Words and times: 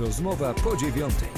Rozmowa 0.00 0.54
po 0.54 0.76
dziewiątej. 0.76 1.28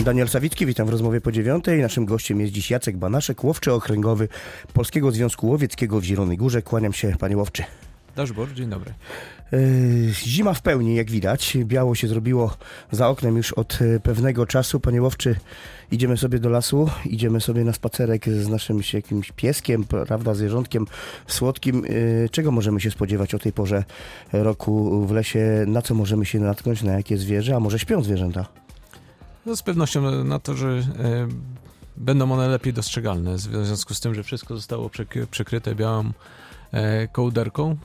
Daniel 0.00 0.28
Sawicki, 0.28 0.66
witam 0.66 0.86
w 0.86 0.90
rozmowie 0.90 1.20
po 1.20 1.32
dziewiątej. 1.32 1.82
Naszym 1.82 2.04
gościem 2.04 2.40
jest 2.40 2.52
dziś 2.52 2.70
Jacek 2.70 2.96
Banaszek, 2.96 3.44
łowczy 3.44 3.72
okręgowy 3.72 4.28
Polskiego 4.72 5.10
Związku 5.10 5.48
Łowieckiego 5.48 6.00
w 6.00 6.04
Zielonej 6.04 6.36
Górze. 6.36 6.62
Kłaniam 6.62 6.92
się, 6.92 7.16
panie 7.18 7.36
łowczy. 7.36 7.64
Daszbor, 8.16 8.52
dzień 8.52 8.68
dobry. 8.68 8.94
Yy, 9.52 9.58
Zima 10.12 10.54
w 10.54 10.62
pełni, 10.62 10.94
jak 10.94 11.10
widać. 11.10 11.56
Biało 11.64 11.94
się 11.94 12.08
zrobiło 12.08 12.56
za 12.90 13.08
oknem 13.08 13.36
już 13.36 13.52
od 13.52 13.78
e, 13.82 14.00
pewnego 14.00 14.46
czasu. 14.46 14.80
Panie 14.80 15.02
łowczy, 15.02 15.36
idziemy 15.90 16.16
sobie 16.16 16.38
do 16.38 16.48
lasu, 16.48 16.90
idziemy 17.06 17.40
sobie 17.40 17.64
na 17.64 17.72
spacerek 17.72 18.28
z 18.28 18.48
naszym 18.48 18.82
się 18.82 18.98
jakimś 18.98 19.32
pieskiem, 19.32 19.84
prawda, 19.84 20.34
zwierzątkiem 20.34 20.86
słodkim. 21.26 21.84
Yy, 21.84 22.28
Czego 22.30 22.50
możemy 22.50 22.80
się 22.80 22.90
spodziewać 22.90 23.34
o 23.34 23.38
tej 23.38 23.52
porze 23.52 23.84
roku 24.32 25.06
w 25.06 25.10
lesie? 25.12 25.64
Na 25.66 25.82
co 25.82 25.94
możemy 25.94 26.26
się 26.26 26.40
natknąć? 26.40 26.82
Na 26.82 26.92
jakie 26.92 27.18
zwierzę? 27.18 27.56
A 27.56 27.60
może 27.60 27.78
śpią 27.78 28.02
zwierzęta? 28.02 28.46
No 29.46 29.56
z 29.56 29.62
pewnością 29.62 30.24
na 30.24 30.38
to, 30.38 30.54
że 30.54 30.68
e, 30.68 30.82
będą 31.96 32.32
one 32.32 32.48
lepiej 32.48 32.72
dostrzegalne, 32.72 33.34
w 33.34 33.40
związku 33.40 33.94
z 33.94 34.00
tym, 34.00 34.14
że 34.14 34.22
wszystko 34.22 34.54
zostało 34.56 34.88
przek- 34.88 35.26
przykryte 35.26 35.74
białą 35.74 36.10
e, 36.72 37.08
kołderką. 37.08 37.76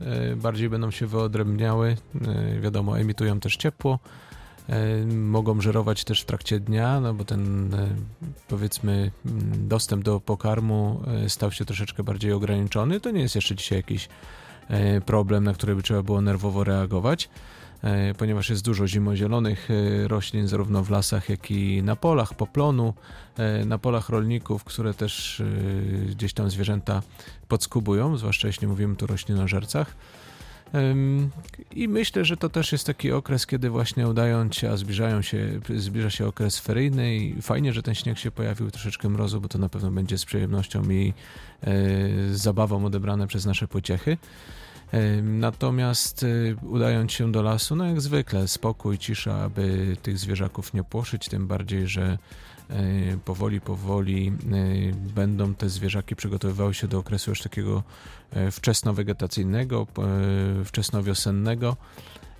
E, 0.00 0.36
bardziej 0.36 0.68
będą 0.68 0.90
się 0.90 1.06
wyodrębniały, 1.06 1.96
e, 2.28 2.60
wiadomo, 2.60 2.98
emitują 2.98 3.40
też 3.40 3.56
ciepło. 3.56 3.98
E, 4.68 5.06
mogą 5.06 5.60
żerować 5.60 6.04
też 6.04 6.22
w 6.22 6.24
trakcie 6.24 6.60
dnia, 6.60 7.00
no 7.00 7.14
bo 7.14 7.24
ten 7.24 7.70
powiedzmy 8.48 9.10
m, 9.26 9.32
dostęp 9.68 10.04
do 10.04 10.20
pokarmu 10.20 11.02
stał 11.28 11.52
się 11.52 11.64
troszeczkę 11.64 12.02
bardziej 12.02 12.32
ograniczony. 12.32 13.00
To 13.00 13.10
nie 13.10 13.20
jest 13.20 13.34
jeszcze 13.34 13.54
dzisiaj 13.54 13.78
jakiś 13.78 14.08
problem, 15.06 15.44
na 15.44 15.54
który 15.54 15.76
by 15.76 15.82
trzeba 15.82 16.02
było 16.02 16.20
nerwowo 16.20 16.64
reagować. 16.64 17.28
E, 17.82 18.14
ponieważ 18.14 18.50
jest 18.50 18.64
dużo 18.64 18.86
zimozielonych 18.86 19.68
e, 19.70 20.08
roślin 20.08 20.48
zarówno 20.48 20.84
w 20.84 20.90
lasach, 20.90 21.28
jak 21.28 21.50
i 21.50 21.82
na 21.82 21.96
polach 21.96 22.34
poplonu, 22.34 22.94
e, 23.36 23.64
na 23.64 23.78
polach 23.78 24.08
rolników, 24.08 24.64
które 24.64 24.94
też 24.94 25.42
gdzieś 26.10 26.32
tam 26.32 26.50
zwierzęta 26.50 27.02
podskubują, 27.48 28.16
zwłaszcza 28.16 28.46
jeśli 28.46 28.66
mówimy 28.66 28.96
tu 28.96 29.04
o 29.04 29.08
roślinożercach. 29.08 29.96
I 31.72 31.88
myślę, 31.88 32.24
że 32.24 32.36
to 32.36 32.48
też 32.48 32.72
jest 32.72 32.86
taki 32.86 33.12
okres, 33.12 33.46
kiedy 33.46 33.70
właśnie 33.70 34.08
udają 34.08 34.52
się, 34.52 34.70
a 34.70 34.76
zbliżają 34.76 35.22
się, 35.22 35.60
zbliża 35.76 36.10
się 36.10 36.26
okres 36.26 36.58
feryjny 36.58 37.16
i 37.16 37.42
fajnie, 37.42 37.72
że 37.72 37.82
ten 37.82 37.94
śnieg 37.94 38.18
się 38.18 38.30
pojawił, 38.30 38.70
troszeczkę 38.70 39.08
mrozu, 39.08 39.40
bo 39.40 39.48
to 39.48 39.58
na 39.58 39.68
pewno 39.68 39.90
będzie 39.90 40.18
z 40.18 40.24
przyjemnością 40.24 40.90
i 40.90 41.12
zabawą 42.32 42.84
odebrane 42.84 43.26
przez 43.26 43.46
nasze 43.46 43.68
pociechy. 43.68 44.16
Natomiast 45.22 46.22
y, 46.22 46.56
udając 46.62 47.12
się 47.12 47.32
do 47.32 47.42
lasu, 47.42 47.76
no 47.76 47.86
jak 47.86 48.00
zwykle, 48.00 48.48
spokój, 48.48 48.98
cisza, 48.98 49.34
aby 49.34 49.96
tych 50.02 50.18
zwierzaków 50.18 50.74
nie 50.74 50.84
płoszyć, 50.84 51.28
tym 51.28 51.46
bardziej, 51.46 51.86
że 51.86 52.18
y, 52.70 53.18
powoli, 53.24 53.60
powoli 53.60 54.32
y, 54.52 55.12
będą 55.14 55.54
te 55.54 55.68
zwierzaki 55.68 56.16
przygotowywały 56.16 56.74
się 56.74 56.88
do 56.88 56.98
okresu 56.98 57.30
już 57.30 57.42
takiego 57.42 57.82
wczesnowegetacyjnego, 58.52 59.86
wczesnowiosennego, 60.64 61.76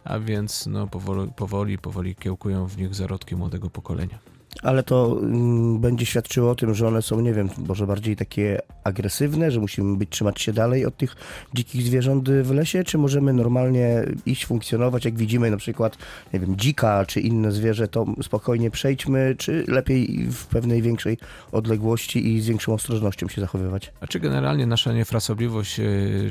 a 0.04 0.19
więc 0.19 0.66
no, 0.66 0.86
powoli, 0.86 1.32
powoli, 1.36 1.78
powoli 1.78 2.14
kiełkują 2.14 2.66
w 2.66 2.78
nich 2.78 2.94
zarodki 2.94 3.36
młodego 3.36 3.70
pokolenia. 3.70 4.19
Ale 4.62 4.83
to 4.83 5.19
mm, 5.23 5.78
będzie 5.78 6.06
świadczyło 6.06 6.51
o 6.51 6.55
tym, 6.55 6.75
że 6.75 6.89
one 6.89 7.03
są, 7.03 7.20
nie 7.20 7.33
wiem, 7.33 7.48
może 7.69 7.87
bardziej 7.87 8.17
takie 8.17 8.59
agresywne, 8.84 9.50
że 9.50 9.61
musimy 9.61 9.97
być, 9.97 10.11
trzymać 10.11 10.41
się 10.41 10.53
dalej 10.53 10.87
od 10.87 10.97
tych 10.97 11.17
dzikich 11.55 11.83
zwierząt 11.83 12.31
w 12.31 12.50
lesie, 12.50 12.84
czy 12.84 12.98
możemy 12.98 13.33
normalnie 13.33 14.05
iść, 14.27 14.47
funkcjonować, 14.47 15.05
jak 15.05 15.17
widzimy 15.17 15.50
na 15.50 15.56
przykład, 15.56 15.98
nie 16.33 16.41
wiem, 16.41 16.56
dzika 16.56 17.05
czy 17.06 17.20
inne 17.20 17.53
zwierzę, 17.53 17.89
to 17.89 18.06
spokojnie 18.23 18.70
przejdźmy, 18.70 19.34
czy 19.39 19.65
lepiej 19.69 20.27
w 20.31 20.47
pewnej 20.47 20.83
większej 20.83 21.19
odległości 21.53 22.34
i 22.34 22.41
z 22.41 22.47
większą 22.47 22.75
ostrożnością 22.75 23.28
się 23.28 23.41
zachowywać? 23.41 23.93
A 24.00 24.06
czy 24.06 24.21
generalnie 24.21 24.66
nasza 24.66 24.93
niefrasobliwość, 24.93 25.81
e, 25.81 25.84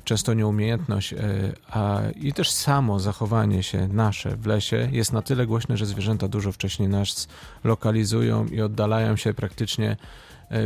często 0.03 0.33
nieumiejętność, 0.33 1.13
e, 1.13 1.17
a 1.71 2.01
i 2.21 2.33
też 2.33 2.51
samo 2.51 2.99
zachowanie 2.99 3.63
się 3.63 3.87
nasze 3.87 4.37
w 4.37 4.45
lesie 4.45 4.89
jest 4.91 5.13
na 5.13 5.21
tyle 5.21 5.47
głośne, 5.47 5.77
że 5.77 5.85
zwierzęta 5.85 6.27
dużo 6.27 6.51
wcześniej 6.51 6.89
nas 6.89 7.27
lokalizują 7.63 8.16
i 8.51 8.61
oddalają 8.61 9.15
się 9.15 9.33
praktycznie 9.33 9.97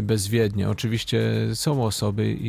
bezwiednie. 0.03 0.69
Oczywiście 0.69 1.21
są 1.53 1.85
osoby 1.85 2.31
i, 2.31 2.47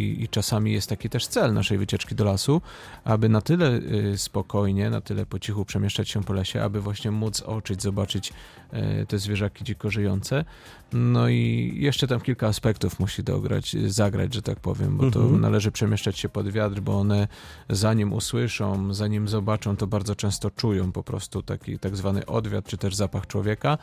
i, 0.00 0.22
i 0.22 0.28
czasami 0.28 0.72
jest 0.72 0.88
taki 0.88 1.08
też 1.10 1.26
cel 1.26 1.52
naszej 1.54 1.78
wycieczki 1.78 2.14
do 2.14 2.24
lasu, 2.24 2.60
aby 3.04 3.28
na 3.28 3.40
tyle 3.40 3.80
e, 4.12 4.18
spokojnie, 4.18 4.90
na 4.90 5.00
tyle 5.00 5.26
po 5.26 5.38
cichu 5.38 5.64
przemieszczać 5.64 6.08
się 6.08 6.24
po 6.24 6.32
lesie, 6.32 6.62
aby 6.62 6.80
właśnie 6.80 7.10
móc 7.10 7.42
oczyć, 7.42 7.82
zobaczyć 7.82 8.32
e, 8.72 9.06
te 9.06 9.18
zwierzaki 9.18 9.64
dziko 9.64 9.90
żyjące. 9.90 10.44
No 10.92 11.28
i 11.28 11.72
jeszcze 11.76 12.06
tam 12.06 12.20
kilka 12.20 12.46
aspektów 12.46 13.00
musi 13.00 13.22
dograć, 13.22 13.76
zagrać, 13.86 14.34
że 14.34 14.42
tak 14.42 14.60
powiem, 14.60 14.96
bo 14.96 15.10
to 15.10 15.20
Mhm. 15.20 15.40
należy 15.40 15.72
przemieszczać 15.72 16.18
się 16.18 16.28
pod 16.28 16.48
wiatr, 16.50 16.80
bo 16.80 16.98
one 16.98 17.28
zanim 17.70 18.12
usłyszą, 18.12 18.94
zanim 18.94 19.28
zobaczą, 19.28 19.76
to 19.76 19.86
bardzo 19.86 20.14
często 20.16 20.50
czują 20.50 20.92
po 20.92 21.02
prostu 21.02 21.42
taki 21.42 21.78
tak 21.78 21.96
zwany 21.96 22.26
odwiat, 22.26 22.66
czy 22.66 22.76
też 22.76 22.94
zapach 22.94 23.26
człowieka. 23.26 23.78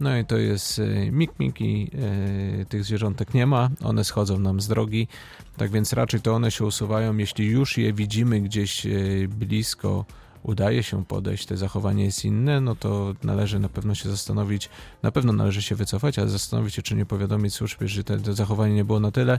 No 0.00 0.18
i 0.18 0.24
to 0.24 0.36
jest 0.36 0.78
e, 0.78 0.82
mik-mik 1.12 1.60
i 1.60 1.90
e, 1.94 2.33
tych 2.68 2.84
zwierzątek 2.84 3.34
nie 3.34 3.46
ma, 3.46 3.70
one 3.82 4.04
schodzą 4.04 4.38
nam 4.38 4.60
z 4.60 4.68
drogi, 4.68 5.08
tak 5.56 5.70
więc 5.70 5.92
raczej 5.92 6.20
to 6.20 6.34
one 6.34 6.50
się 6.50 6.64
usuwają, 6.64 7.16
jeśli 7.16 7.46
już 7.46 7.78
je 7.78 7.92
widzimy 7.92 8.40
gdzieś 8.40 8.86
e, 8.86 8.90
blisko, 9.28 10.04
udaje 10.44 10.82
się 10.82 11.04
podejść, 11.04 11.46
to 11.46 11.56
zachowanie 11.56 12.04
jest 12.04 12.24
inne, 12.24 12.60
no 12.60 12.76
to 12.76 13.14
należy 13.22 13.58
na 13.58 13.68
pewno 13.68 13.94
się 13.94 14.08
zastanowić, 14.08 14.68
na 15.02 15.10
pewno 15.10 15.32
należy 15.32 15.62
się 15.62 15.74
wycofać, 15.74 16.18
ale 16.18 16.28
zastanowić 16.28 16.74
się, 16.74 16.82
czy 16.82 16.94
nie 16.94 17.06
powiadomić 17.06 17.54
służby, 17.54 17.88
że 17.88 18.04
te, 18.04 18.20
to 18.20 18.32
zachowanie 18.32 18.74
nie 18.74 18.84
było 18.84 19.00
na 19.00 19.10
tyle 19.10 19.38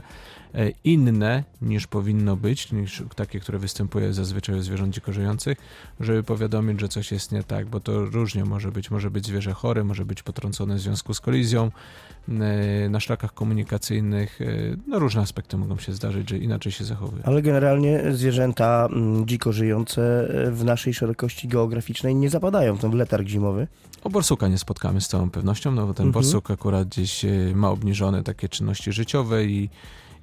e, 0.54 0.70
inne 0.84 1.44
niż 1.62 1.86
powinno 1.86 2.36
być, 2.36 2.72
niż 2.72 3.02
takie, 3.16 3.40
które 3.40 3.58
występuje 3.58 4.12
zazwyczaj 4.12 4.58
u 4.58 4.62
zwierząt 4.62 4.94
dziko 4.94 5.12
żeby 6.00 6.22
powiadomić, 6.22 6.80
że 6.80 6.88
coś 6.88 7.12
jest 7.12 7.32
nie 7.32 7.42
tak, 7.42 7.66
bo 7.66 7.80
to 7.80 8.04
różnie 8.04 8.44
może 8.44 8.72
być. 8.72 8.90
Może 8.90 9.10
być 9.10 9.26
zwierzę 9.26 9.52
chore, 9.52 9.84
może 9.84 10.04
być 10.04 10.22
potrącone 10.22 10.74
w 10.74 10.80
związku 10.80 11.14
z 11.14 11.20
kolizją 11.20 11.70
na 12.90 13.00
szlakach 13.00 13.34
komunikacyjnych. 13.34 14.40
e, 14.40 14.46
No 14.86 14.98
różne 14.98 15.20
aspekty 15.22 15.56
mogą 15.56 15.78
się 15.78 15.92
zdarzyć, 15.92 16.30
że 16.30 16.38
inaczej 16.38 16.72
się 16.72 16.84
zachowuje. 16.84 17.22
Ale 17.26 17.42
generalnie 17.42 18.02
zwierzęta 18.12 18.88
mm, 18.92 19.26
dziko 19.26 19.52
żyjące 19.52 20.28
w 20.52 20.64
naszej 20.64 20.94
szerokości 20.94 21.48
geograficznej 21.48 22.14
nie 22.14 22.30
zapadają 22.30 22.76
w 22.76 22.80
ten 22.80 22.96
letarg 22.96 23.28
zimowy. 23.28 23.66
O 24.04 24.10
borsuka 24.10 24.48
nie 24.48 24.58
spotkamy 24.58 25.00
z 25.00 25.08
całą 25.08 25.30
pewnością, 25.30 25.72
no 25.72 25.86
bo 25.86 25.94
ten 25.94 26.06
Mhm. 26.06 26.12
borsuk 26.24 26.50
akurat 26.50 26.88
gdzieś 26.88 27.24
e, 27.24 27.28
ma 27.54 27.70
obniżone 27.70 28.22
takie 28.22 28.48
czynności 28.48 28.92
życiowe 28.92 29.44
i, 29.44 29.68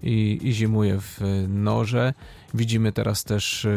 i, 0.04 0.40
i 0.44 0.54
zimuje 0.54 1.00
w 1.02 1.22
e, 1.22 1.48
norze. 1.48 2.14
Widzimy 2.54 2.92
teraz 2.92 3.24
też 3.24 3.66
e, 3.66 3.70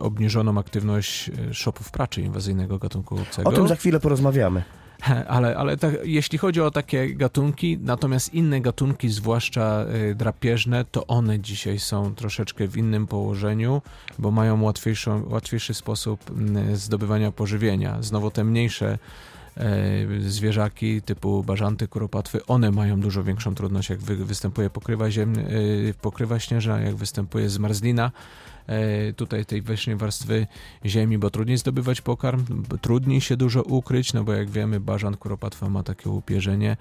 obniżoną 0.00 0.58
aktywność 0.58 1.28
e, 1.50 1.54
szopów 1.54 1.90
praczy 1.90 2.22
inwazyjnego 2.22 2.78
gatunku 2.78 3.14
obcego. 3.18 3.50
O 3.50 3.52
tym 3.52 3.68
za 3.68 3.76
chwilę 3.76 4.00
porozmawiamy. 4.00 4.62
Ale, 5.28 5.56
ale 5.56 5.76
tak, 5.76 5.94
jeśli 6.04 6.38
chodzi 6.38 6.60
o 6.60 6.70
takie 6.70 7.14
gatunki, 7.14 7.78
natomiast 7.82 8.34
inne 8.34 8.60
gatunki, 8.60 9.08
zwłaszcza 9.08 9.84
y, 10.10 10.14
drapieżne, 10.14 10.84
to 10.84 11.06
one 11.06 11.40
dzisiaj 11.40 11.78
są 11.78 12.14
troszeczkę 12.14 12.68
w 12.68 12.76
innym 12.76 13.06
położeniu, 13.06 13.82
bo 14.18 14.30
mają 14.30 14.62
łatwiejszą, 14.62 15.22
łatwiejszy 15.28 15.74
sposób 15.74 16.30
mm, 16.30 16.76
zdobywania 16.76 17.32
pożywienia. 17.32 18.02
Znowu 18.02 18.30
te 18.30 18.44
mniejsze 18.44 18.98
e, 19.56 19.70
zwierzaki 20.20 21.02
typu 21.02 21.44
bażanty, 21.44 21.88
kuropatwy, 21.88 22.46
one 22.46 22.70
mają 22.70 23.00
dużo 23.00 23.24
większą 23.24 23.54
trudność, 23.54 23.90
jak 23.90 23.98
wy, 23.98 24.16
występuje 24.16 24.70
pokrywa, 24.70 25.10
ziem, 25.10 25.38
y, 25.38 25.94
pokrywa 26.00 26.38
śnieżna, 26.38 26.80
jak 26.80 26.94
występuje 26.94 27.48
zmarzlina 27.48 28.10
tutaj 29.16 29.44
tej 29.46 29.62
wyższej 29.62 29.96
warstwy 29.96 30.46
ziemi, 30.86 31.18
bo 31.18 31.30
trudniej 31.30 31.58
zdobywać 31.58 32.00
pokarm, 32.00 32.44
trudniej 32.80 33.20
się 33.20 33.36
dużo 33.36 33.62
ukryć, 33.62 34.12
no 34.12 34.24
bo 34.24 34.32
jak 34.32 34.50
wiemy, 34.50 34.80
bażant 34.80 35.16
kuropatwa 35.16 35.68
ma 35.68 35.82
takie 35.82 36.10
upierzenie, 36.10 36.76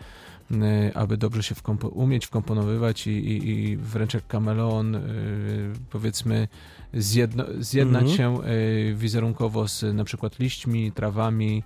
y, 0.51 0.55
aby 0.95 1.17
dobrze 1.17 1.43
się 1.43 1.55
wkompo- 1.55 1.89
umieć 1.93 2.25
wkomponowywać 2.25 3.07
i, 3.07 3.11
i, 3.11 3.49
i 3.49 3.77
wręcz 3.77 4.13
jak 4.13 4.27
kameleon, 4.27 4.95
y, 4.95 4.99
powiedzmy, 5.89 6.47
zjedno, 6.93 7.45
zjednać 7.59 8.03
Mhm. 8.11 8.17
się 8.17 8.37
wizerunkowo 8.95 9.67
z 9.67 9.95
na 9.95 10.03
przykład 10.03 10.39
liśćmi, 10.39 10.91
trawami, 10.91 11.63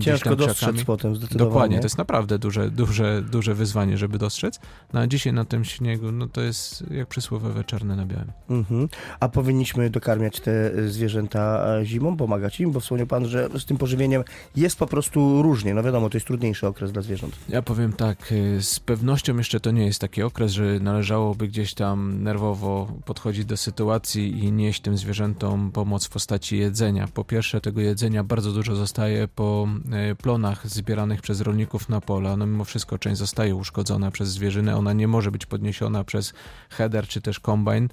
Ciężko 0.00 0.36
dostrzec 0.36 0.56
krzakami. 0.56 0.84
potem 0.84 1.16
zdecydowanie. 1.16 1.50
Dokładnie, 1.50 1.78
to 1.78 1.84
jest 1.84 1.98
naprawdę 1.98 2.38
duże, 2.38 2.70
duże, 2.70 3.22
duże 3.22 3.54
wyzwanie, 3.54 3.98
żeby 3.98 4.18
dostrzec. 4.18 4.60
No 4.92 5.00
a 5.00 5.06
dzisiaj 5.06 5.32
na 5.32 5.44
tym 5.44 5.64
śniegu, 5.64 6.12
no 6.12 6.26
to 6.28 6.40
jest 6.40 6.90
jak 6.90 7.08
przysłowiowe 7.08 7.64
czarne 7.64 7.96
na 7.96 8.06
białym. 8.06 8.32
Mhm. 8.50 8.88
A 9.20 9.28
powinniśmy 9.28 9.90
dokarmiać 9.90 10.40
te 10.40 10.70
zwierzęta 10.90 11.66
zimą, 11.84 12.16
pomagać 12.16 12.60
im, 12.60 12.72
bo 12.72 12.80
wspomniał 12.80 13.06
Pan, 13.06 13.28
że 13.28 13.48
z 13.58 13.64
tym 13.64 13.76
pożywieniem 13.76 14.24
jest 14.56 14.78
po 14.78 14.86
prostu 14.86 15.42
różnie. 15.42 15.74
No 15.74 15.82
wiadomo, 15.82 16.10
to 16.10 16.16
jest 16.16 16.26
trudniejszy 16.26 16.66
okres 16.66 16.92
dla 16.92 17.02
zwierząt. 17.02 17.36
Ja 17.48 17.62
powiem 17.62 17.92
tak, 17.92 18.32
y, 18.32 18.62
z 18.62 18.80
pewnością 18.80 19.36
jeszcze 19.36 19.60
to 19.60 19.70
nie 19.70 19.86
jest 19.86 20.00
taki 20.00 20.22
okres, 20.22 20.52
że 20.52 20.80
należałoby 20.80 21.48
gdzieś 21.48 21.74
tam 21.74 22.22
nerwowo 22.22 22.92
podchodzić 23.04 23.44
do 23.44 23.56
sytuacji 23.56 24.44
i 24.44 24.52
nieść 24.52 24.80
tym 24.80 24.96
zwierzętom 24.96 25.72
pomoc 25.72 26.06
w 26.06 26.10
postaci 26.10 26.58
jedzenia. 26.58 27.08
Po 27.14 27.24
pierwsze, 27.24 27.60
tego 27.60 27.80
jedzenia 27.80 28.24
bardzo 28.24 28.52
dużo 28.52 28.76
zostaje 28.76 29.28
po 29.34 29.68
y, 30.12 30.14
plonach 30.14 30.68
zbieranych 30.68 31.22
przez 31.22 31.40
rolników 31.40 31.88
na 31.88 32.00
pola. 32.00 32.36
No 32.36 32.46
mimo 32.46 32.64
wszystko 32.64 32.98
część 32.98 33.18
zostaje 33.18 33.54
uszkodzona 33.54 34.10
przez 34.10 34.28
zwierzynę, 34.28 34.76
ona 34.76 34.92
nie 34.92 35.08
może 35.08 35.30
być 35.30 35.46
podniesiona 35.46 36.04
przez 36.04 36.32
header 36.70 37.08
czy 37.08 37.20
też 37.20 37.40
kombajn 37.40 37.88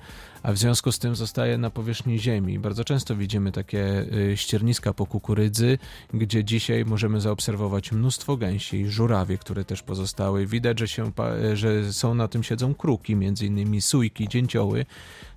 a 0.47 0.51
w 0.53 0.57
związku 0.57 0.91
z 0.91 0.99
tym 0.99 1.15
zostaje 1.15 1.57
na 1.57 1.69
powierzchni 1.69 2.19
ziemi. 2.19 2.59
Bardzo 2.59 2.83
często 2.83 3.15
widzimy 3.15 3.51
takie 3.51 4.05
y, 4.31 4.37
ścierniska 4.37 4.93
po 4.93 5.05
kukurydzy, 5.05 5.77
gdzie 6.13 6.43
dzisiaj 6.43 6.85
możemy 6.85 7.21
zaobserwować 7.21 7.91
mnóstwo 7.91 8.37
gęsi, 8.37 8.87
żurawie, 8.87 9.37
które 9.37 9.65
też 9.65 9.83
pozostały. 9.83 10.45
Widać, 10.45 10.79
że, 10.79 10.87
się, 10.87 11.11
że 11.53 11.93
są 11.93 12.13
na 12.13 12.27
tym 12.27 12.43
siedzą 12.43 12.75
kruki, 12.75 13.15
między 13.15 13.45
innymi 13.45 13.81
sujki, 13.81 14.27
dzięcioły. 14.27 14.85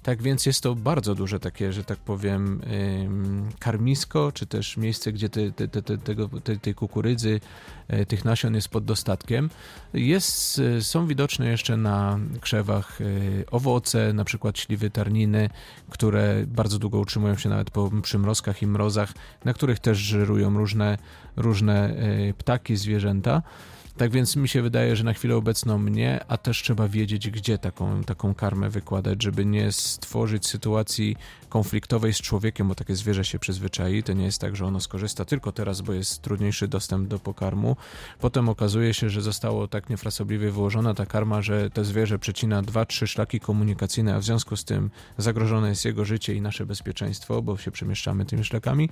Tak 0.03 0.23
więc 0.23 0.47
jest 0.47 0.63
to 0.63 0.75
bardzo 0.75 1.15
duże 1.15 1.41
takie, 1.41 1.73
że 1.73 1.85
tak 1.85 1.99
powiem, 1.99 2.61
karmisko, 3.59 4.33
czy 4.33 4.47
też 4.47 4.77
miejsce, 4.77 5.13
gdzie 5.13 5.29
te, 5.29 5.53
te, 5.53 5.69
te, 5.69 5.99
tego, 5.99 6.29
tej 6.63 6.75
kukurydzy, 6.75 7.41
e, 7.89 8.07
tych 8.07 8.25
nasion 8.25 8.55
jest 8.55 8.69
pod 8.69 8.85
dostatkiem. 8.85 9.51
Jest, 9.95 10.61
są 10.81 11.07
widoczne 11.07 11.49
jeszcze 11.49 11.77
na 11.77 12.19
krzewach 12.41 12.99
owoce, 13.51 14.13
na 14.13 14.25
przykład 14.25 14.59
śliwy 14.59 14.91
tarniny, 15.01 15.51
które 15.91 16.45
bardzo 16.47 16.79
długo 16.79 16.99
utrzymują 16.99 17.37
się 17.37 17.49
nawet 17.49 17.71
po 17.71 17.91
przymrozkach 18.03 18.63
i 18.63 18.67
mrozach, 18.67 19.13
na 19.45 19.53
których 19.53 19.79
też 19.79 19.99
żerują 19.99 20.59
różne, 20.59 20.99
różne 21.37 21.95
ptaki, 22.39 22.77
zwierzęta. 22.77 23.43
Tak 24.01 24.11
więc 24.11 24.37
mi 24.37 24.49
się 24.49 24.63
wydaje, 24.63 24.97
że 24.97 25.05
na 25.05 25.13
chwilę 25.13 25.37
obecną 25.37 25.79
nie, 25.79 26.25
a 26.29 26.37
też 26.37 26.63
trzeba 26.63 26.89
wiedzieć, 26.89 27.31
gdzie 27.31 27.59
taką, 27.59 28.05
taką 28.05 28.35
karmę 28.35 28.71
wykładać, 28.71 29.23
żeby 29.23 29.45
nie 29.45 29.73
stworzyć 29.73 30.47
sytuacji 30.47 31.17
konfliktowej 31.49 32.15
z 32.15 32.21
człowiekiem, 32.21 32.69
bo 32.69 32.75
takie 32.75 32.97
zwierzę 32.97 33.25
się 33.25 33.39
przyzwyczai. 33.39 34.03
To 34.03 34.13
nie 34.13 34.25
jest 34.25 34.41
tak, 34.41 34.57
że 34.57 34.67
ono 34.67 34.81
skorzysta 34.81 35.25
tylko 35.25 35.53
teraz, 35.53 35.81
bo 35.81 35.93
jest 35.93 36.23
trudniejszy 36.23 36.69
dostęp 36.69 37.09
do 37.09 37.19
pokarmu. 37.19 37.77
Potem 38.21 38.49
okazuje 38.49 38.95
się, 38.95 39.11
że 39.11 39.23
zostało 39.23 39.69
tak 39.69 39.91
niefrasobliwie 39.91 40.51
wyłożona 40.51 40.95
ta 40.95 41.07
karma, 41.07 41.43
że 41.43 41.71
to 41.71 41.85
zwierzę 41.85 42.19
przecina 42.19 42.63
dwa, 42.63 42.87
trzy 42.87 43.07
szlaki 43.07 43.41
komunikacyjne, 43.41 44.15
a 44.15 44.19
w 44.19 44.25
związku 44.25 44.57
z 44.57 44.65
tym 44.65 44.91
zagrożone 45.19 45.69
jest 45.69 45.85
jego 45.85 46.05
życie 46.05 46.35
i 46.35 46.41
nasze 46.41 46.67
bezpieczeństwo, 46.67 47.43
bo 47.43 47.59
się 47.59 47.71
przemieszczamy 47.71 48.25
tymi 48.25 48.45
szlakami. 48.45 48.89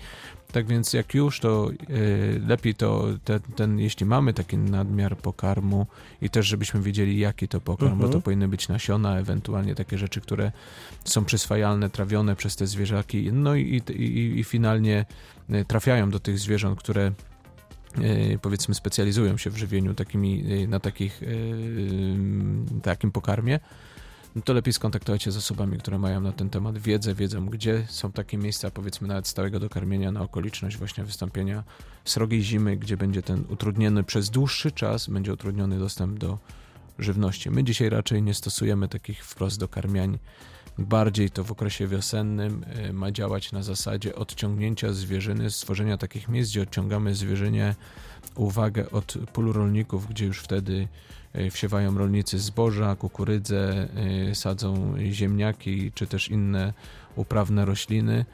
Tak 0.53 0.67
więc 0.67 0.93
jak 0.93 1.15
już, 1.15 1.41
to 1.41 1.71
yy, 1.89 2.43
lepiej 2.47 2.75
to 2.75 3.05
ten, 3.25 3.41
ten, 3.41 3.79
jeśli 3.79 4.07
mamy 4.07 4.33
taki 4.33 4.59
nadmiar 4.59 4.98
pokarmu 5.17 5.87
i 6.23 6.31
też 6.31 6.47
żebyśmy 6.47 6.83
wiedzieli, 6.83 7.19
jaki 7.19 7.49
to 7.49 7.61
pokarm, 7.61 7.95
bo 7.95 8.03
to 8.03 8.07
mhm. 8.07 8.23
powinny 8.23 8.49
być 8.49 8.69
nasiona, 8.69 9.19
ewentualnie 9.19 9.75
takie 9.75 9.99
rzeczy, 9.99 10.21
które 10.21 10.53
są 11.05 11.25
przyswajalne, 11.25 11.91
trawione 11.91 12.37
przez 12.37 12.57
te 12.57 12.67
zwierzaki, 12.67 13.33
no 13.33 13.55
i, 13.55 13.83
i, 13.91 14.39
i 14.39 14.45
finalnie 14.45 15.05
e, 15.51 15.65
trafiają 15.65 16.11
do 16.11 16.21
tych 16.21 16.39
zwierząt, 16.39 16.79
które 16.79 17.13
e, 17.99 18.39
powiedzmy 18.39 18.75
specjalizują 18.75 19.37
się 19.37 19.51
w 19.51 19.57
żywieniu 19.57 19.95
takimi, 19.95 20.45
e, 20.63 20.67
na 20.67 20.81
takich, 20.81 21.21
takim 22.83 23.13
pokarmie, 23.13 23.61
no 24.37 24.43
to 24.43 24.53
lepiej 24.53 24.73
skontaktować 24.73 25.23
się 25.23 25.33
z 25.33 25.37
osobami, 25.37 25.79
które 25.79 25.99
mają 25.99 26.21
na 26.21 26.33
ten 26.33 26.51
temat 26.51 26.79
wiedzę, 26.79 27.15
wiedzą 27.15 27.47
gdzie 27.47 27.87
są 27.89 28.13
takie 28.13 28.39
miejsca, 28.39 28.71
powiedzmy 28.71 29.09
nawet 29.09 29.29
stałego 29.29 29.61
dokarmienia 29.61 30.13
na 30.13 30.23
okoliczność 30.23 30.77
właśnie 30.77 31.05
wystąpienia 31.05 31.65
srogiej 32.05 32.43
zimy, 32.43 32.77
gdzie 32.77 32.97
będzie 32.97 33.23
ten 33.23 33.45
utrudniony 33.49 34.05
przez 34.05 34.31
dłuższy 34.31 34.73
czas, 34.73 35.07
będzie 35.07 35.33
utrudniony 35.33 35.79
dostęp 35.79 36.19
do 36.19 36.39
żywności. 36.99 37.51
My 37.51 37.65
dzisiaj 37.65 37.91
raczej 37.91 38.23
nie 38.23 38.35
stosujemy 38.35 38.89
takich 38.89 39.25
wprost 39.25 39.59
dokarmiań, 39.59 40.19
bardziej 40.79 41.31
to 41.31 41.45
w 41.45 41.53
okresie 41.53 41.87
wiosennym 41.87 42.65
y, 42.89 42.93
ma 42.93 43.11
działać 43.11 43.53
na 43.53 43.63
zasadzie 43.63 44.15
odciągnięcia 44.15 44.93
zwierzyny, 44.93 45.51
stworzenia 45.51 45.97
takich 45.97 46.29
miejsc, 46.29 46.51
gdzie 46.51 46.63
odciągamy 46.63 47.15
zwierzynie 47.15 47.75
uwagę 48.35 48.91
od 48.91 49.15
pól 49.33 49.53
rolników, 49.53 50.09
gdzie 50.09 50.27
już 50.27 50.39
wtedy 50.39 50.89
wsiewają 51.51 51.99
rolnicy 51.99 52.39
zboża, 52.39 52.97
kukurydzę, 52.97 53.89
y, 54.31 54.35
sadzą 54.35 54.95
ziemniaki 55.11 55.93
czy 55.93 56.07
też 56.07 56.29
inne 56.29 56.73
uprawne 57.17 57.65
rośliny, 57.65 58.25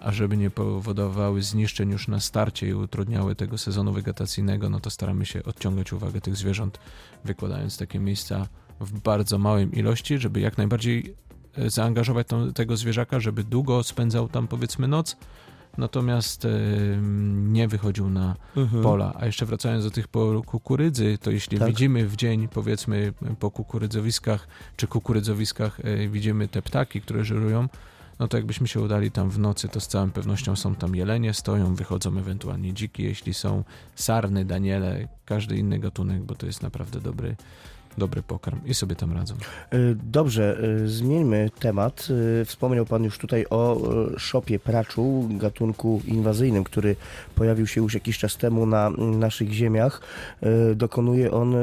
ażeby 0.00 0.36
nie 0.36 0.50
powodowały 0.50 1.42
zniszczeń 1.42 1.90
już 1.90 2.08
na 2.08 2.20
starcie 2.20 2.68
i 2.68 2.74
utrudniały 2.74 3.34
tego 3.34 3.58
sezonu 3.58 3.92
wegetacyjnego, 3.92 4.70
no 4.70 4.80
to 4.80 4.90
staramy 4.90 5.26
się 5.26 5.44
odciągać 5.44 5.92
uwagę 5.92 6.20
tych 6.20 6.36
zwierząt, 6.36 6.78
wykładając 7.24 7.78
takie 7.78 7.98
miejsca 7.98 8.46
w 8.80 9.00
bardzo 9.00 9.38
małej 9.38 9.78
ilości, 9.78 10.18
żeby 10.18 10.40
jak 10.40 10.58
najbardziej 10.58 11.14
E, 11.58 11.70
zaangażować 11.70 12.26
tą, 12.26 12.52
tego 12.52 12.76
zwierzaka, 12.76 13.20
żeby 13.20 13.44
długo 13.44 13.82
spędzał 13.82 14.28
tam 14.28 14.48
powiedzmy 14.48 14.88
noc, 14.88 15.16
natomiast 15.78 16.46
nie 17.34 17.68
wychodził 17.68 18.10
na 18.10 18.36
mhm. 18.56 18.82
pola. 18.82 19.14
A 19.18 19.26
jeszcze 19.26 19.46
wracając 19.46 19.84
do 19.84 19.90
tych 19.90 20.08
po 20.08 20.42
kukurydzy, 20.46 21.18
to 21.18 21.30
jeśli 21.30 21.58
tak. 21.58 21.68
widzimy 21.68 22.08
w 22.08 22.16
dzień, 22.16 22.48
powiedzmy 22.48 23.12
po 23.38 23.50
kukurydzowiskach 23.50 24.48
czy 24.76 24.86
kukurydzowiskach 24.86 25.80
e, 25.80 26.08
widzimy 26.08 26.48
te 26.48 26.62
ptaki, 26.62 27.00
które 27.00 27.24
żerują, 27.24 27.68
no 28.18 28.28
to 28.28 28.36
jakbyśmy 28.36 28.68
się 28.68 28.80
udali 28.80 29.10
tam 29.10 29.30
w 29.30 29.38
nocy, 29.38 29.68
to 29.68 29.80
z 29.80 29.88
całą 29.88 30.10
pewnością 30.10 30.56
są 30.56 30.74
tam 30.74 30.96
jelenie, 30.96 31.34
stoją, 31.34 31.74
wychodzą 31.74 32.18
ewentualnie 32.18 32.72
dziki, 32.72 33.02
jeśli 33.02 33.34
są 33.34 33.64
sarny, 33.94 34.44
daniele, 34.44 35.08
każdy 35.24 35.56
inny 35.56 35.78
gatunek, 35.78 36.22
bo 36.22 36.34
to 36.34 36.46
jest 36.46 36.62
naprawdę 36.62 37.00
dobry 37.00 37.36
dobry 37.98 38.22
pokarm 38.22 38.60
i 38.66 38.74
sobie 38.74 38.96
tam 38.96 39.12
radzą. 39.12 39.34
E, 39.34 39.78
dobrze, 39.94 40.58
e, 40.84 40.88
zmieńmy 40.88 41.50
temat. 41.58 42.08
E, 42.40 42.44
wspomniał 42.44 42.86
Pan 42.86 43.04
już 43.04 43.18
tutaj 43.18 43.46
o 43.50 43.80
szopie 44.16 44.58
praczu, 44.58 45.28
gatunku 45.30 46.02
inwazyjnym, 46.06 46.64
który 46.64 46.96
pojawił 47.34 47.66
się 47.66 47.80
już 47.80 47.94
jakiś 47.94 48.18
czas 48.18 48.36
temu 48.36 48.66
na 48.66 48.90
naszych 49.18 49.52
ziemiach. 49.52 50.00
Dokonuje 50.74 51.32
on, 51.32 51.54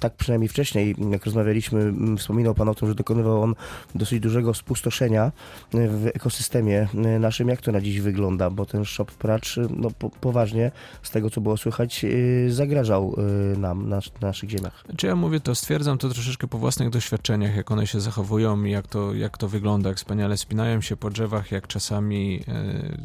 tak 0.00 0.14
przynajmniej 0.14 0.48
wcześniej, 0.48 0.94
jak 1.10 1.24
rozmawialiśmy, 1.24 1.92
wspominał 2.18 2.54
Pan 2.54 2.68
o 2.68 2.74
tym, 2.74 2.88
że 2.88 2.94
dokonywał 2.94 3.42
on 3.42 3.54
dosyć 3.94 4.20
dużego 4.20 4.54
spustoszenia 4.54 5.32
w 5.72 6.06
ekosystemie 6.14 6.88
naszym. 7.20 7.48
Jak 7.48 7.60
to 7.60 7.72
na 7.72 7.80
dziś 7.80 8.00
wygląda? 8.00 8.50
Bo 8.50 8.66
ten 8.66 8.84
szop 8.84 9.12
pracz, 9.12 9.58
no 9.76 9.90
po, 9.98 10.10
poważnie, 10.10 10.70
z 11.02 11.10
tego 11.10 11.30
co 11.30 11.40
było 11.40 11.56
słychać, 11.56 12.06
zagrażał 12.48 13.16
nam, 13.58 13.88
na, 13.88 13.96
na 13.96 14.28
naszych 14.28 14.50
ziemiach. 14.50 14.84
Czy 14.96 15.06
ja 15.06 15.16
mówię 15.16 15.40
to 15.40 15.54
stwierdzam 15.56 15.98
to 15.98 16.08
troszeczkę 16.08 16.48
po 16.48 16.58
własnych 16.58 16.90
doświadczeniach, 16.90 17.56
jak 17.56 17.70
one 17.70 17.86
się 17.86 18.00
zachowują 18.00 18.64
i 18.64 18.70
jak 18.70 18.86
to, 18.86 19.14
jak 19.14 19.38
to 19.38 19.48
wygląda, 19.48 19.88
jak 19.88 19.98
wspaniale 19.98 20.36
spinają 20.36 20.80
się 20.80 20.96
po 20.96 21.10
drzewach, 21.10 21.50
jak 21.50 21.66
czasami 21.66 22.42
e, 22.48 22.98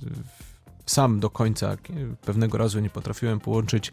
sam 0.91 1.19
do 1.19 1.29
końca 1.29 1.77
pewnego 2.25 2.57
razu 2.57 2.79
nie 2.79 2.89
potrafiłem 2.89 3.39
połączyć 3.39 3.91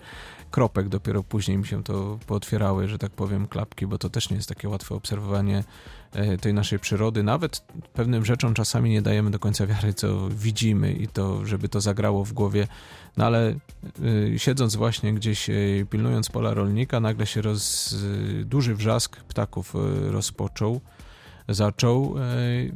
kropek, 0.50 0.88
dopiero 0.88 1.22
później 1.22 1.58
mi 1.58 1.66
się 1.66 1.84
to 1.84 2.18
pootwierały, 2.26 2.88
że 2.88 2.98
tak 2.98 3.12
powiem, 3.12 3.46
klapki, 3.46 3.86
bo 3.86 3.98
to 3.98 4.10
też 4.10 4.30
nie 4.30 4.36
jest 4.36 4.48
takie 4.48 4.68
łatwe 4.68 4.94
obserwowanie 4.94 5.64
e, 6.12 6.38
tej 6.38 6.54
naszej 6.54 6.78
przyrody. 6.78 7.22
Nawet 7.22 7.62
pewnym 7.92 8.24
rzeczom 8.24 8.54
czasami 8.54 8.90
nie 8.90 9.02
dajemy 9.02 9.30
do 9.30 9.38
końca 9.38 9.66
wiary, 9.66 9.94
co 9.94 10.28
widzimy 10.28 10.92
i 10.92 11.08
to, 11.08 11.46
żeby 11.46 11.68
to 11.68 11.80
zagrało 11.80 12.24
w 12.24 12.32
głowie. 12.32 12.68
No 13.16 13.24
ale 13.26 13.54
y, 14.02 14.34
siedząc 14.38 14.76
właśnie 14.76 15.14
gdzieś, 15.14 15.50
y, 15.50 15.86
pilnując 15.90 16.30
pola 16.30 16.54
rolnika, 16.54 17.00
nagle 17.00 17.26
się 17.26 17.42
roz, 17.42 17.94
duży 18.44 18.74
wrzask 18.74 19.16
ptaków 19.16 19.74
rozpoczął 20.10 20.80
zaczął. 21.48 22.14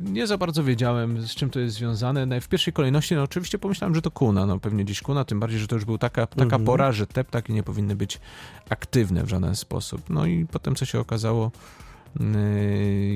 Nie 0.05 0.27
za 0.27 0.39
bardzo 0.39 0.65
wiedziałem, 0.65 1.23
z 1.23 1.35
czym 1.35 1.51
to 1.51 1.61
jest 1.61 1.77
związane. 1.77 2.27
No 2.27 2.41
w 2.41 2.49
pierwszej 2.49 2.73
kolejności, 2.73 3.15
no 3.15 3.23
oczywiście 3.23 3.59
pomyślałem, 3.59 3.95
że 3.95 4.03
to 4.03 4.11
kuna, 4.11 4.47
no 4.47 4.59
pewnie 4.59 4.85
gdzieś 4.85 5.01
kuna, 5.01 5.25
tym 5.25 5.41
bardziej, 5.41 5.59
że 5.59 5.67
to 5.67 5.75
już 5.75 5.85
była 5.85 5.99
taka, 5.99 6.27
taka 6.27 6.43
mhm. 6.43 6.65
pora, 6.65 6.93
że 6.93 7.07
te 7.07 7.25
ptaki 7.25 7.53
nie 7.53 7.63
powinny 7.63 7.97
być 7.97 8.21
aktywne 8.69 9.25
w 9.25 9.29
żaden 9.29 9.57
sposób. 9.57 10.11
No 10.11 10.27
i 10.27 10.47
potem, 10.47 10.75
co 10.75 10.85
się 10.85 11.01
okazało, 11.01 11.51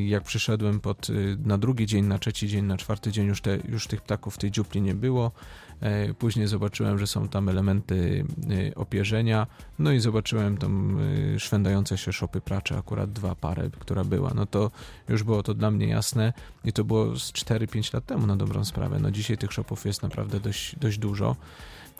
jak 0.06 0.22
przyszedłem 0.22 0.80
pod, 0.80 1.10
y, 1.10 1.36
na 1.44 1.58
drugi 1.58 1.86
dzień, 1.86 2.04
na 2.04 2.18
trzeci 2.18 2.48
dzień, 2.48 2.64
na 2.64 2.76
czwarty 2.76 3.12
dzień 3.12 3.26
już, 3.26 3.40
te, 3.40 3.58
już 3.68 3.86
tych 3.86 4.02
ptaków 4.02 4.34
w 4.34 4.38
tej 4.38 4.50
dziupli 4.50 4.82
nie 4.82 4.94
było. 4.94 5.32
E, 5.80 6.14
później 6.14 6.46
zobaczyłem, 6.46 6.98
że 6.98 7.06
są 7.06 7.28
tam 7.28 7.48
elementy 7.48 8.24
y, 8.50 8.74
opierzenia, 8.74 9.46
no 9.78 9.92
i 9.92 10.00
zobaczyłem 10.00 10.58
tam 10.58 10.98
szwendające 11.38 11.98
się 11.98 12.12
szopy 12.12 12.40
pracze, 12.40 12.78
akurat 12.78 13.12
dwa 13.12 13.34
pary, 13.34 13.70
która 13.78 14.04
była. 14.04 14.32
No 14.34 14.46
to 14.46 14.70
już 15.08 15.22
było 15.22 15.42
to 15.42 15.54
dla 15.54 15.70
mnie 15.70 15.88
jasne 15.88 16.32
i 16.64 16.72
to 16.72 16.84
było 16.84 17.16
z 17.16 17.32
4-5 17.32 17.94
lat 17.94 18.06
temu 18.06 18.26
na 18.26 18.36
dobrą 18.36 18.64
sprawę. 18.64 18.98
No 19.00 19.10
dzisiaj 19.10 19.38
tych 19.38 19.52
szopów 19.52 19.84
jest 19.86 20.02
naprawdę 20.02 20.40
dość, 20.40 20.76
dość 20.76 20.98
dużo 20.98 21.36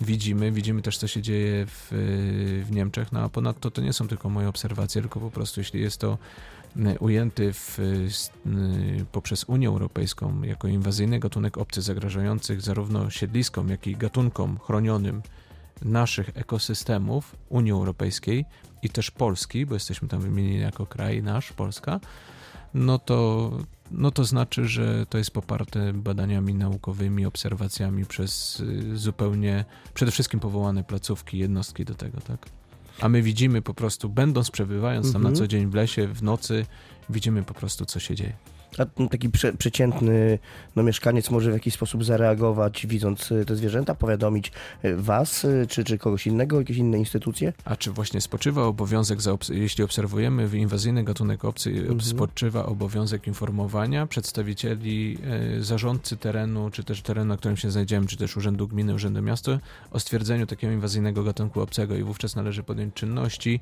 widzimy. 0.00 0.52
Widzimy 0.52 0.82
też, 0.82 0.98
co 0.98 1.06
się 1.06 1.22
dzieje 1.22 1.66
w, 1.66 1.88
w 2.66 2.70
Niemczech. 2.70 3.12
No 3.12 3.20
a 3.20 3.28
ponadto 3.28 3.70
to 3.70 3.82
nie 3.82 3.92
są 3.92 4.08
tylko 4.08 4.30
moje 4.30 4.48
obserwacje, 4.48 5.00
tylko 5.00 5.20
po 5.20 5.30
prostu 5.30 5.60
jeśli 5.60 5.80
jest 5.80 6.00
to 6.00 6.18
y, 6.76 6.98
ujęty 6.98 7.52
w, 7.52 7.78
y, 7.78 9.04
poprzez 9.12 9.44
Unię 9.44 9.68
Europejską 9.68 10.42
jako 10.42 10.68
inwazyjny 10.68 11.18
gatunek 11.18 11.58
obcy 11.58 11.82
zagrażających 11.82 12.60
zarówno 12.60 13.10
siedliskom, 13.10 13.68
jak 13.68 13.86
i 13.86 13.96
gatunkom 13.96 14.58
chronionym 14.58 15.22
naszych 15.82 16.30
ekosystemów 16.34 17.36
Unii 17.48 17.72
Europejskiej 17.72 18.44
i 18.82 18.90
też 18.90 19.10
Polski, 19.10 19.66
bo 19.66 19.74
jesteśmy 19.74 20.08
tam 20.08 20.20
wymienieni 20.20 20.60
jako 20.60 20.86
kraj 20.86 21.22
nasz, 21.22 21.52
Polska, 21.52 22.00
no 22.74 22.98
to, 22.98 23.50
no 23.90 24.10
to 24.10 24.24
znaczy, 24.24 24.68
że 24.68 25.06
to 25.06 25.18
jest 25.18 25.30
poparte 25.30 25.92
badaniami 25.92 26.54
naukowymi, 26.54 27.26
obserwacjami 27.26 28.04
przez 28.04 28.62
zupełnie, 28.94 29.64
przede 29.94 30.12
wszystkim 30.12 30.40
powołane 30.40 30.84
placówki, 30.84 31.38
jednostki 31.38 31.84
do 31.84 31.94
tego, 31.94 32.20
tak? 32.20 32.46
A 33.00 33.08
my 33.08 33.22
widzimy 33.22 33.62
po 33.62 33.74
prostu, 33.74 34.08
będąc, 34.08 34.50
przebywając 34.50 35.12
tam 35.12 35.22
na 35.22 35.28
mhm. 35.28 35.36
co 35.36 35.46
dzień 35.46 35.66
w 35.66 35.74
lesie, 35.74 36.08
w 36.08 36.22
nocy, 36.22 36.66
widzimy 37.10 37.42
po 37.42 37.54
prostu, 37.54 37.86
co 37.86 38.00
się 38.00 38.14
dzieje. 38.14 38.32
A 38.78 39.08
taki 39.08 39.30
prze, 39.30 39.52
przeciętny 39.52 40.38
no, 40.76 40.82
mieszkaniec 40.82 41.30
może 41.30 41.50
w 41.50 41.54
jakiś 41.54 41.74
sposób 41.74 42.04
zareagować, 42.04 42.86
widząc 42.86 43.32
y, 43.32 43.44
te 43.44 43.56
zwierzęta, 43.56 43.94
powiadomić 43.94 44.52
y, 44.84 44.96
was, 44.96 45.44
y, 45.44 45.66
czy, 45.68 45.84
czy 45.84 45.98
kogoś 45.98 46.26
innego, 46.26 46.58
jakieś 46.58 46.76
inne 46.76 46.98
instytucje? 46.98 47.52
A 47.64 47.76
czy 47.76 47.90
właśnie 47.90 48.20
spoczywa 48.20 48.62
obowiązek, 48.62 49.22
za, 49.22 49.36
jeśli 49.50 49.84
obserwujemy 49.84 50.48
inwazyjny 50.52 51.04
gatunek 51.04 51.44
obcy, 51.44 51.70
mhm. 51.70 52.00
spoczywa 52.00 52.66
obowiązek 52.66 53.26
informowania 53.26 54.06
przedstawicieli 54.06 55.18
zarządcy 55.60 56.16
terenu, 56.16 56.70
czy 56.70 56.84
też 56.84 57.02
terenu, 57.02 57.28
na 57.28 57.36
którym 57.36 57.56
się 57.56 57.70
znajdziemy, 57.70 58.06
czy 58.06 58.16
też 58.16 58.36
Urzędu 58.36 58.68
Gminy, 58.68 58.94
Urzędu 58.94 59.22
Miasta, 59.22 59.58
o 59.90 60.00
stwierdzeniu 60.00 60.46
takiego 60.46 60.72
inwazyjnego 60.72 61.22
gatunku 61.22 61.60
obcego 61.60 61.96
i 61.96 62.02
wówczas 62.02 62.36
należy 62.36 62.62
podjąć 62.62 62.94
czynności, 62.94 63.60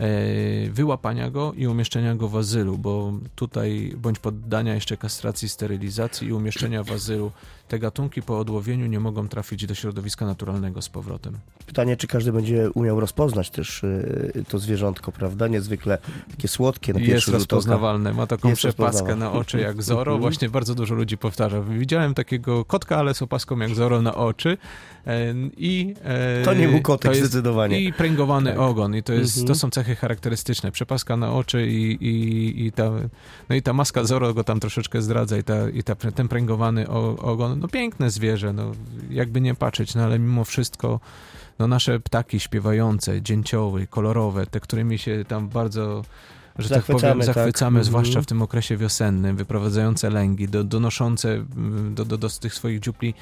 E, 0.00 0.70
wyłapania 0.70 1.30
go 1.30 1.52
i 1.56 1.66
umieszczenia 1.66 2.14
go 2.14 2.28
w 2.28 2.36
azylu, 2.36 2.78
bo 2.78 3.12
tutaj 3.34 3.94
bądź 3.96 4.18
poddania 4.40 4.74
jeszcze 4.74 4.96
kastracji, 4.96 5.48
sterylizacji 5.48 6.28
i 6.28 6.32
umieszczenia 6.32 6.84
w 6.84 6.92
azylu 6.92 7.32
te 7.70 7.78
gatunki 7.78 8.22
po 8.22 8.38
odłowieniu 8.38 8.86
nie 8.86 9.00
mogą 9.00 9.28
trafić 9.28 9.66
do 9.66 9.74
środowiska 9.74 10.26
naturalnego 10.26 10.82
z 10.82 10.88
powrotem. 10.88 11.38
Pytanie, 11.66 11.96
czy 11.96 12.06
każdy 12.06 12.32
będzie 12.32 12.70
umiał 12.70 13.00
rozpoznać 13.00 13.50
też 13.50 13.82
y, 13.84 14.44
to 14.48 14.58
zwierzątko, 14.58 15.12
prawda? 15.12 15.48
Niezwykle 15.48 15.98
takie 16.30 16.48
słodkie 16.48 16.92
na 16.92 17.00
Jest 17.00 17.28
rozpoznawalne, 17.28 18.12
ma 18.12 18.26
taką 18.26 18.48
Jest 18.48 18.58
przepaskę 18.58 19.16
na 19.16 19.32
oczy 19.32 19.60
jak 19.60 19.82
Zoro. 19.82 20.12
Mhm. 20.12 20.20
Właśnie 20.20 20.48
bardzo 20.48 20.74
dużo 20.74 20.94
ludzi 20.94 21.18
powtarza. 21.18 21.62
Widziałem 21.62 22.14
takiego 22.14 22.64
kotka, 22.64 22.96
ale 22.96 23.14
z 23.14 23.22
opaską 23.22 23.58
jak 23.58 23.74
Zoro 23.74 24.02
na 24.02 24.14
oczy. 24.14 24.58
E, 25.06 25.34
I, 25.56 25.94
e, 26.04 26.44
to 26.44 26.54
nie 26.54 26.68
był 26.68 26.80
kotek 26.80 27.16
zdecydowanie. 27.16 27.80
I 27.80 27.92
pręgowany 27.92 28.50
tak. 28.50 28.60
ogon. 28.60 28.96
I 28.96 29.02
to, 29.02 29.12
jest, 29.12 29.34
to 29.34 29.40
mhm. 29.40 29.58
są 29.58 29.70
cechy 29.70 29.96
charakterystyczne. 29.96 30.72
Przepaska 30.72 31.16
na 31.16 31.32
oczy 31.32 31.66
i, 31.66 31.92
i, 31.92 32.66
i, 32.66 32.72
ta, 32.72 32.90
no 33.48 33.56
i 33.56 33.62
ta 33.62 33.72
maska 33.72 34.04
Zoro 34.04 34.29
go 34.34 34.44
tam 34.44 34.60
troszeczkę 34.60 35.02
zdradza 35.02 35.38
i, 35.38 35.42
ta, 35.42 35.70
i 35.70 35.82
ta, 35.82 35.94
ten 35.94 36.28
pręgowany 36.28 36.88
ogon 36.88 37.60
no 37.60 37.68
piękne 37.68 38.10
zwierzę, 38.10 38.52
no 38.52 38.72
jakby 39.10 39.40
nie 39.40 39.54
patrzeć, 39.54 39.94
no 39.94 40.02
ale 40.02 40.18
mimo 40.18 40.44
wszystko 40.44 41.00
no 41.58 41.68
nasze 41.68 42.00
ptaki 42.00 42.40
śpiewające, 42.40 43.22
dzięcioły, 43.22 43.86
kolorowe, 43.86 44.46
te, 44.46 44.60
którymi 44.60 44.98
się 44.98 45.24
tam 45.28 45.48
bardzo 45.48 46.02
że 46.58 46.68
tak 46.68 46.84
powiem, 46.84 47.22
zachwycamy, 47.22 47.80
tak. 47.80 47.84
zwłaszcza 47.84 48.10
mhm. 48.10 48.24
w 48.24 48.26
tym 48.26 48.42
okresie 48.42 48.76
wiosennym, 48.76 49.36
wyprowadzające 49.36 50.10
lęgi, 50.10 50.48
do, 50.48 50.64
donoszące 50.64 51.32
mm, 51.32 51.94
do, 51.94 52.04
do, 52.04 52.18
do 52.18 52.28
tych 52.28 52.54
swoich 52.54 52.80
dziupli 52.80 53.14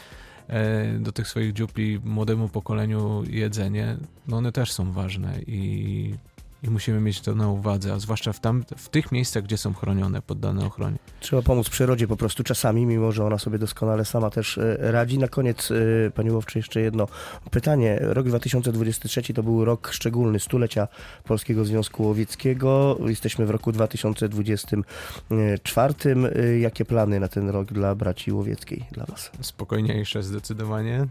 e, 0.49 0.99
do 0.99 1.13
tych 1.13 1.29
swoich 1.29 1.53
dziupli 1.53 2.01
młodemu 2.05 2.49
pokoleniu 2.49 3.23
jedzenie, 3.27 3.97
no 4.29 4.37
one 4.37 4.53
też 4.53 4.73
są 4.73 4.93
ważne 4.93 5.41
i 5.47 6.15
i 6.63 6.71
musimy 6.71 7.01
mieć 7.01 7.21
to 7.21 7.35
na 7.35 7.49
uwadze, 7.49 7.93
a 7.93 7.99
zwłaszcza 7.99 8.33
w, 8.33 8.41
tam, 8.41 8.65
w 8.77 8.89
tych 8.89 9.13
miejscach, 9.13 9.43
gdzie 9.43 9.59
są 9.59 9.75
chronione, 9.75 10.23
poddane 10.23 10.67
ochronie. 10.67 10.97
Trzeba 11.21 11.43
pomóc 11.43 11.69
przyrodzie 11.69 12.09
po 12.09 12.17
prostu 12.17 12.45
czasami, 12.45 12.87
mimo 12.87 13.13
że 13.13 13.25
ona 13.25 13.39
sobie 13.39 13.59
doskonale 13.59 14.05
sama 14.05 14.31
też 14.31 14.59
e, 14.59 14.77
radzi. 14.79 15.19
Na 15.19 15.29
koniec, 15.29 15.71
e, 15.71 15.75
Pani 16.11 16.31
Łowczy, 16.31 16.59
jeszcze 16.59 16.81
jedno 16.81 17.07
pytanie. 17.51 17.99
Rok 18.01 18.27
2023 18.27 19.35
to 19.35 19.43
był 19.43 19.65
rok 19.65 19.91
szczególny, 19.93 20.41
stulecia 20.41 20.89
Polskiego 21.25 21.65
Związku 21.65 22.07
Łowieckiego. 22.07 22.99
Jesteśmy 23.07 23.47
w 23.47 23.51
roku 23.51 23.73
2024. 23.73 25.95
E, 26.35 26.59
jakie 26.59 26.85
plany 26.85 27.21
na 27.21 27.29
ten 27.29 27.51
rok 27.51 27.73
dla 27.73 27.95
braci 27.95 28.33
łowieckiej, 28.33 28.85
dla 28.93 29.07
Was? 29.07 29.31
Spokojniejsze 29.41 30.23
zdecydowanie 30.23 31.07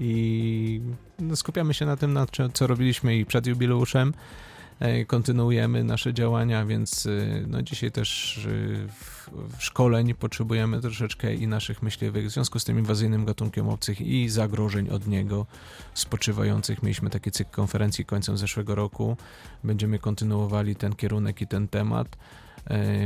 i 0.00 0.80
no, 1.18 1.36
skupiamy 1.36 1.74
się 1.74 1.86
na 1.86 1.96
tym, 1.96 2.12
na 2.12 2.26
co 2.52 2.66
robiliśmy 2.66 3.16
i 3.16 3.26
przed 3.26 3.46
jubileuszem. 3.46 4.12
E, 4.80 5.04
kontynuujemy 5.04 5.84
nasze 5.84 6.14
działania, 6.14 6.66
więc 6.66 7.06
e, 7.06 7.10
no 7.46 7.62
dzisiaj 7.62 7.92
też 7.92 8.38
e, 8.38 8.50
w 9.58 9.64
szkoleń 9.64 10.14
potrzebujemy 10.14 10.80
troszeczkę 10.80 11.34
i 11.34 11.46
naszych 11.46 11.82
myśliwych 11.82 12.26
w 12.26 12.30
związku 12.30 12.58
z 12.58 12.64
tym 12.64 12.78
inwazyjnym 12.78 13.24
gatunkiem 13.24 13.68
obcych 13.68 14.00
i 14.00 14.28
zagrożeń 14.28 14.88
od 14.88 15.06
niego 15.06 15.46
spoczywających. 15.94 16.82
Mieliśmy 16.82 17.10
taki 17.10 17.30
cykl 17.30 17.50
konferencji 17.50 18.04
końcem 18.04 18.38
zeszłego 18.38 18.74
roku. 18.74 19.16
Będziemy 19.64 19.98
kontynuowali 19.98 20.76
ten 20.76 20.94
kierunek 20.94 21.40
i 21.40 21.46
ten 21.46 21.68
temat 21.68 22.16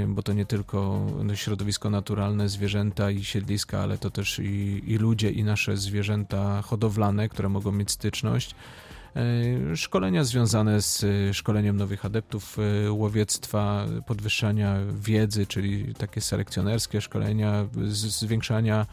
bo 0.09 0.23
to 0.23 0.33
nie 0.33 0.47
tylko 0.47 1.07
środowisko 1.35 1.91
naturalne, 1.91 2.49
zwierzęta 2.49 3.11
i 3.11 3.25
siedliska, 3.25 3.81
ale 3.81 3.99
to 3.99 4.11
też 4.11 4.39
i, 4.39 4.83
i 4.87 4.97
ludzie, 4.97 5.31
i 5.31 5.45
nasze 5.45 5.77
zwierzęta 5.77 6.63
hodowlane, 6.63 7.29
które 7.29 7.49
mogą 7.49 7.73
mieć 7.73 7.91
styczność. 7.91 8.55
E, 9.17 9.77
szkolenia 9.77 10.25
związane 10.25 10.83
z 10.83 11.05
e, 11.05 11.35
szkoleniem 11.35 11.77
nowych 11.77 12.05
adeptów 12.05 12.57
e, 12.59 12.93
łowiectwa, 12.93 13.87
podwyższania 14.07 14.77
wiedzy, 14.93 15.47
czyli 15.47 15.95
takie 15.95 16.21
selekcjonerskie 16.21 17.01
szkolenia, 17.01 17.67
zwiększania 17.93 18.87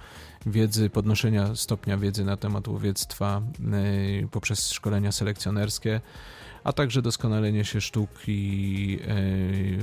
wiedzy, 0.45 0.89
podnoszenia 0.89 1.55
stopnia 1.55 1.97
wiedzy 1.97 2.25
na 2.25 2.37
temat 2.37 2.67
łowiectwa 2.67 3.41
poprzez 4.31 4.71
szkolenia 4.71 5.11
selekcjonerskie 5.11 6.01
a 6.63 6.73
także 6.73 7.01
doskonalenie 7.01 7.65
się 7.65 7.81
sztuki 7.81 8.99
e, 9.01 9.15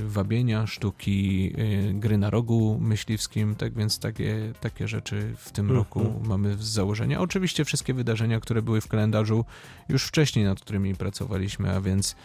wabienia, 0.07 0.67
sztuki 0.67 1.53
e, 1.57 1.93
gry 1.93 2.17
na 2.17 2.29
rogu 2.29 2.77
myśliwskim, 2.81 3.55
tak 3.55 3.73
więc 3.73 3.99
takie, 3.99 4.53
takie 4.61 4.87
rzeczy 4.87 5.33
w 5.37 5.51
tym 5.51 5.65
mm 5.65 5.75
-hmm. 5.75 5.79
roku 5.79 6.21
mamy 6.23 6.53
z 6.53 6.67
założenia. 6.67 7.19
Oczywiście 7.19 7.65
wszystkie 7.65 7.93
wydarzenia, 7.93 8.39
które 8.39 8.61
były 8.61 8.81
w 8.81 8.87
kalendarzu 8.87 9.45
już 9.89 10.03
wcześniej, 10.03 10.45
nad 10.45 10.59
którymi 10.59 10.95
pracowaliśmy, 10.95 11.75
a 11.75 11.81
więc 11.81 12.15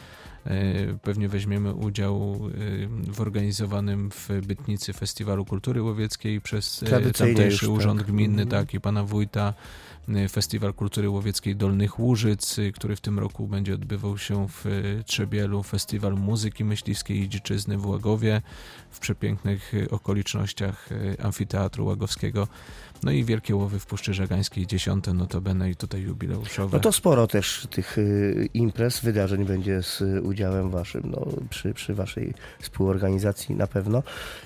e, 0.46 0.72
Pewnie 1.02 1.28
weźmiemy 1.28 1.74
udział 1.74 2.40
w 3.12 3.20
organizowanym 3.20 4.10
w 4.10 4.46
Bytnicy 4.46 4.92
Festiwalu 4.92 5.44
Kultury 5.44 5.82
Łowieckiej 5.82 6.40
przez 6.40 6.84
tamtejszy 7.18 7.66
już, 7.66 7.74
Urząd 7.74 8.00
tak. 8.00 8.10
Gminny, 8.10 8.42
mhm. 8.42 8.48
tak, 8.48 8.74
i 8.74 8.80
pana 8.80 9.04
wójta 9.04 9.54
Festiwal 10.30 10.74
Kultury 10.74 11.10
Łowieckiej 11.10 11.56
Dolnych 11.56 11.98
Łużyc, 11.98 12.58
y, 12.58 12.72
który 12.72 12.96
w 12.96 13.00
tym 13.00 13.18
roku 13.18 13.46
będzie 13.46 13.74
odbywał 13.74 14.18
się 14.18 14.48
w 14.48 14.66
y, 14.66 15.02
Trzebielu, 15.06 15.62
Festiwal 15.62 16.14
Muzyki 16.14 16.64
Myśliwskiej 16.64 17.18
i 17.18 17.28
Dziczyzny 17.28 17.78
w 17.78 17.86
Łagowie, 17.86 18.42
w 18.90 18.98
przepięknych 18.98 19.72
okolicznościach 19.90 20.88
Amfiteatru 21.22 21.86
Łagowskiego. 21.86 22.48
No 23.02 23.10
i 23.10 23.24
Wielkie 23.24 23.56
Łowy 23.56 23.78
w 23.78 23.86
Puszczy 23.86 24.14
Żegańskiej, 24.14 24.66
dziesiąte 24.66 25.14
notabene 25.14 25.70
i 25.70 25.76
tutaj 25.76 26.02
jubileuszowe. 26.02 26.76
No 26.76 26.82
to 26.82 26.92
sporo 26.92 27.26
też 27.26 27.66
tych 27.70 27.96
imprez, 28.54 29.00
wydarzeń 29.00 29.44
będzie 29.44 29.82
z 29.82 30.02
udziałem 30.22 30.70
waszym, 30.70 31.02
no, 31.04 31.26
przy, 31.50 31.74
przy 31.74 31.94
waszej 31.94 32.34
współorganizacji 32.60 33.54
na 33.54 33.66
pewno. 33.66 34.02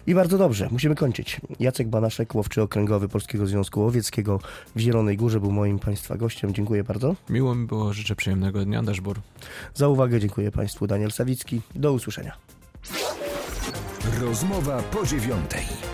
I 0.06 0.14
bardzo 0.14 0.38
dobrze, 0.38 0.68
musimy 0.70 0.94
kończyć. 0.94 1.40
Jacek 1.60 1.88
Banaszek, 1.88 2.34
łowczy 2.34 2.62
okręgowy 2.62 3.08
Polskiego 3.08 3.46
Związku 3.46 3.80
Łowieckiego 3.80 4.40
w 4.76 4.80
Zielonej 4.80 5.16
Górze 5.16 5.40
był 5.46 5.52
moim 5.52 5.78
Państwa 5.78 6.16
gościem. 6.16 6.54
Dziękuję 6.54 6.84
bardzo. 6.84 7.16
Miło 7.30 7.54
mi 7.54 7.66
było, 7.66 7.92
życzę 7.92 8.16
przyjemnego 8.16 8.64
dnia, 8.64 8.82
Daszbor. 8.82 9.20
Za 9.74 9.88
uwagę 9.88 10.20
dziękuję 10.20 10.50
Państwu. 10.50 10.86
Daniel 10.86 11.12
Sawicki. 11.12 11.60
Do 11.74 11.92
usłyszenia. 11.92 12.36
Rozmowa 14.20 14.82
po 14.82 15.06
dziewiątej. 15.06 15.85